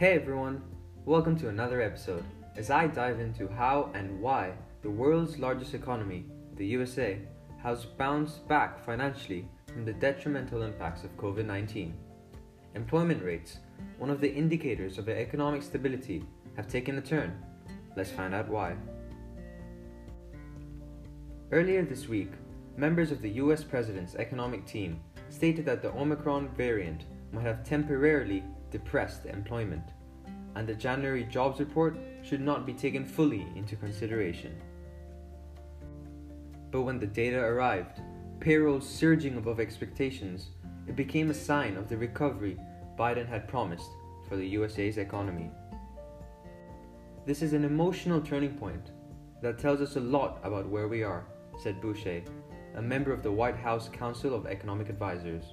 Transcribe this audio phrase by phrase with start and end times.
[0.00, 0.62] Hey everyone,
[1.04, 2.24] welcome to another episode
[2.56, 6.24] as I dive into how and why the world's largest economy,
[6.56, 7.18] the USA,
[7.62, 11.92] has bounced back financially from the detrimental impacts of COVID 19.
[12.76, 13.58] Employment rates,
[13.98, 16.24] one of the indicators of economic stability,
[16.56, 17.38] have taken a turn.
[17.94, 18.76] Let's find out why.
[21.52, 22.32] Earlier this week,
[22.74, 24.98] members of the US President's economic team
[25.28, 29.84] stated that the Omicron variant might have temporarily depressed employment,
[30.54, 34.54] and the January jobs report should not be taken fully into consideration.
[36.70, 38.00] But when the data arrived,
[38.38, 40.50] payrolls surging above expectations,
[40.86, 42.56] it became a sign of the recovery
[42.98, 43.90] Biden had promised
[44.28, 45.50] for the USA's economy.
[47.26, 48.90] This is an emotional turning point
[49.42, 51.26] that tells us a lot about where we are,
[51.62, 52.26] said Boushey,
[52.76, 55.44] a member of the White House Council of Economic Advisors.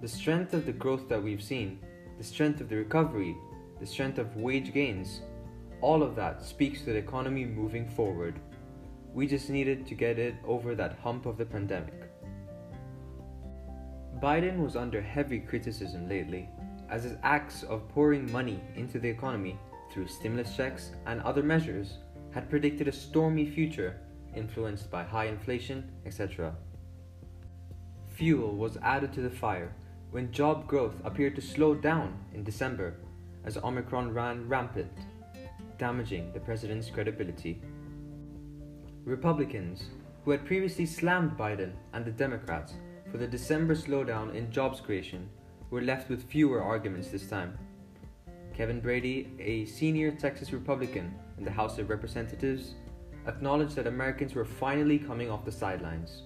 [0.00, 1.80] The strength of the growth that we've seen,
[2.18, 3.36] the strength of the recovery,
[3.80, 5.20] the strength of wage gains,
[5.80, 8.40] all of that speaks to the economy moving forward.
[9.12, 12.10] We just needed to get it over that hump of the pandemic.
[14.20, 16.48] Biden was under heavy criticism lately,
[16.88, 19.58] as his acts of pouring money into the economy
[19.92, 21.98] through stimulus checks and other measures
[22.30, 24.00] had predicted a stormy future
[24.34, 26.54] influenced by high inflation, etc.
[28.14, 29.74] Fuel was added to the fire
[30.10, 32.94] when job growth appeared to slow down in December
[33.44, 34.92] as Omicron ran rampant,
[35.78, 37.60] damaging the president's credibility.
[39.04, 39.84] Republicans,
[40.24, 42.74] who had previously slammed Biden and the Democrats
[43.10, 45.28] for the December slowdown in jobs creation,
[45.70, 47.56] were left with fewer arguments this time.
[48.54, 52.74] Kevin Brady, a senior Texas Republican in the House of Representatives,
[53.26, 56.22] acknowledged that Americans were finally coming off the sidelines.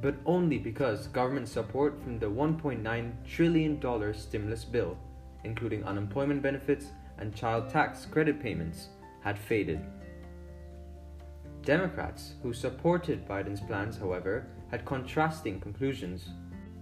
[0.00, 4.96] But only because government support from the $1.9 trillion stimulus bill,
[5.44, 6.86] including unemployment benefits
[7.18, 8.88] and child tax credit payments,
[9.22, 9.80] had faded.
[11.62, 16.30] Democrats who supported Biden's plans, however, had contrasting conclusions,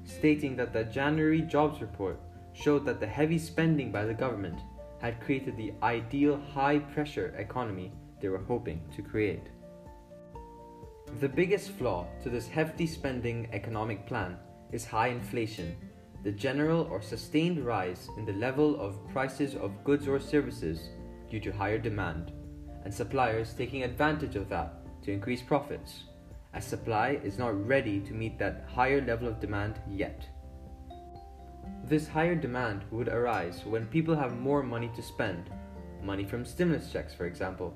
[0.04, 2.20] stating that the January jobs report
[2.52, 4.58] showed that the heavy spending by the government
[5.00, 9.48] had created the ideal high pressure economy they were hoping to create.
[11.20, 14.36] The biggest flaw to this hefty spending economic plan
[14.70, 15.74] is high inflation,
[16.22, 20.90] the general or sustained rise in the level of prices of goods or services
[21.28, 22.30] due to higher demand,
[22.84, 26.04] and suppliers taking advantage of that to increase profits,
[26.54, 30.24] as supply is not ready to meet that higher level of demand yet.
[31.82, 35.50] This higher demand would arise when people have more money to spend,
[36.00, 37.74] money from stimulus checks, for example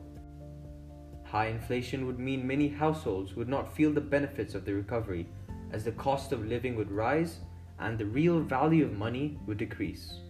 [1.33, 5.27] High inflation would mean many households would not feel the benefits of the recovery,
[5.71, 7.39] as the cost of living would rise
[7.79, 10.21] and the real value of money would decrease.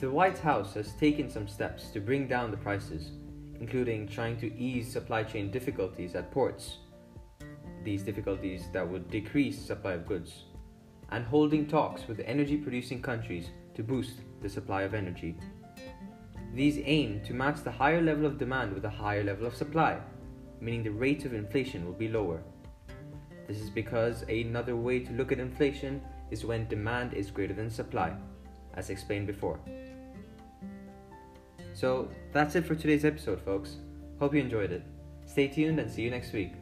[0.00, 3.10] The White House has taken some steps to bring down the prices,
[3.60, 6.78] including trying to ease supply chain difficulties at ports,
[7.84, 10.44] these difficulties that would decrease supply of goods,
[11.10, 15.36] and holding talks with energy producing countries to boost the supply of energy.
[16.56, 19.98] These aim to match the higher level of demand with a higher level of supply,
[20.58, 22.42] meaning the rate of inflation will be lower.
[23.46, 26.00] This is because another way to look at inflation
[26.30, 28.14] is when demand is greater than supply,
[28.72, 29.60] as explained before.
[31.74, 33.76] So that's it for today's episode, folks.
[34.18, 34.82] Hope you enjoyed it.
[35.26, 36.54] Stay tuned and see you next week.